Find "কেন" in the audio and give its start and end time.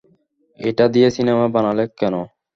1.99-2.15